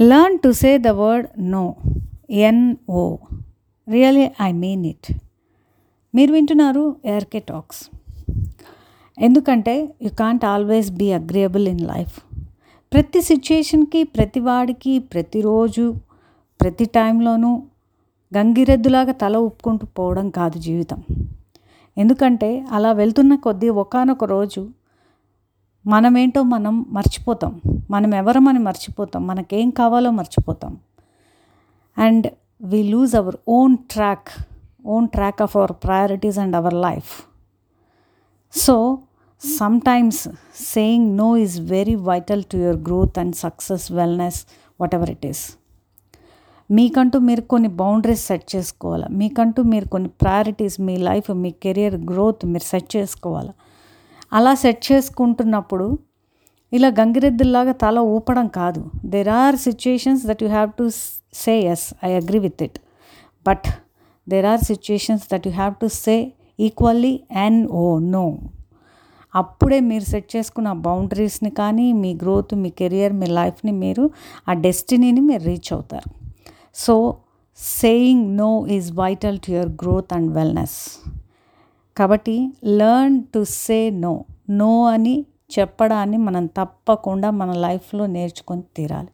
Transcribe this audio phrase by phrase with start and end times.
[0.00, 1.76] Learn to say the word no
[2.30, 3.16] N O
[3.88, 5.12] really I mean it
[6.14, 7.90] మీరు వింటున్నారు RK talks
[9.18, 12.20] ఎందుకంటే you can't always be agreeable in life
[12.92, 15.94] ప్రతి సిచ్యుయేషన్కి ప్రతి వాడికి ప్రతిరోజు
[16.60, 17.62] ప్రతి టైంలోనూ
[18.36, 21.04] గంగిరెద్దులాగా తల ఒప్పుకుంటూ పోవడం కాదు జీవితం.
[21.98, 24.68] ఎందుకంటే అలా వెళ్తున్న కొద్దీ ఒకనొక రోజు
[25.86, 27.60] మనమేంటో మనం మర్చిపోతాం.
[27.90, 29.26] మనం ఎవరమని మర్చిపోతాం.
[29.26, 30.78] మనకేం కావాలో మర్చిపోతాం.
[31.98, 32.26] And
[32.62, 34.28] we lose our own track
[34.86, 37.22] own track of our priorities and our life.
[38.52, 38.98] So
[39.58, 40.28] sometimes
[40.74, 44.46] saying no is very vital to your growth and success wellness
[44.94, 45.56] whatever it is.
[46.70, 49.04] మీకంటూ మీరు కొన్ని బౌండరీస్ సెట్ చేసుకోవాలి?
[49.10, 53.50] మీకంటూ మీరు కొన్ని priorities మీ life మీ career growth మీరు సెట్ చేసుకోవాలి?
[54.34, 55.98] అలా సెట్ చేసుకుంటున్నప్పుడు
[56.72, 58.90] ఇలా గంగిరెద్దుల్లాగా తల ఊపడం కాదు.
[59.04, 60.90] There are situations that you have to
[61.34, 62.78] say yes I agree with it
[63.48, 63.66] but
[64.28, 68.38] there are situations that you have to say equally and oh no
[69.34, 74.10] అప్పుడే మీరు సెట్ చేసుకున్న బౌండరీస్ని కానీ మీ గ్రోత్ మీ కెరియర్ మీ లైఫ్ని మీరు
[74.48, 76.10] ఆ డెస్టినీని మీరు రీచ్ అవుతారు.
[76.74, 77.16] So
[77.56, 80.78] saying no is vital to your growth and wellness
[81.96, 84.14] కాబట్టి learn to say no
[84.50, 85.16] no అని
[85.58, 89.10] చెప్పడాన్ని మనం తప్పకుండా మన లైఫ్లో నేర్చుకొని తీరాలి.